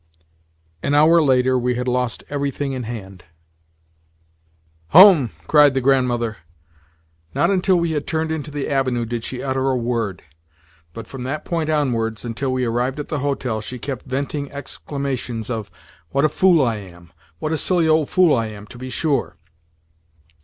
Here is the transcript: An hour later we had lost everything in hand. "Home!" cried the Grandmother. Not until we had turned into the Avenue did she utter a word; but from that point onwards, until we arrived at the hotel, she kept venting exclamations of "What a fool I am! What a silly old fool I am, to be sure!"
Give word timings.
An 0.81 0.95
hour 0.95 1.21
later 1.21 1.59
we 1.59 1.75
had 1.75 1.87
lost 1.87 2.23
everything 2.27 2.73
in 2.73 2.85
hand. 2.89 3.23
"Home!" 4.87 5.29
cried 5.45 5.75
the 5.75 5.79
Grandmother. 5.79 6.37
Not 7.35 7.51
until 7.51 7.75
we 7.75 7.91
had 7.91 8.07
turned 8.07 8.31
into 8.31 8.49
the 8.49 8.67
Avenue 8.67 9.05
did 9.05 9.23
she 9.23 9.43
utter 9.43 9.69
a 9.69 9.77
word; 9.77 10.23
but 10.93 11.05
from 11.05 11.21
that 11.25 11.45
point 11.45 11.69
onwards, 11.69 12.25
until 12.25 12.51
we 12.51 12.65
arrived 12.65 12.99
at 12.99 13.09
the 13.09 13.19
hotel, 13.19 13.61
she 13.61 13.77
kept 13.77 14.07
venting 14.07 14.51
exclamations 14.51 15.51
of 15.51 15.69
"What 16.09 16.25
a 16.25 16.29
fool 16.29 16.65
I 16.65 16.77
am! 16.77 17.13
What 17.37 17.51
a 17.51 17.55
silly 17.59 17.87
old 17.87 18.09
fool 18.09 18.35
I 18.35 18.47
am, 18.47 18.65
to 18.73 18.79
be 18.79 18.89
sure!" 18.89 19.37